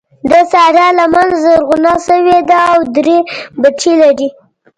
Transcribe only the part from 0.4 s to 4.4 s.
سارا لمن زرغونه شوې ده او درې بچي لري.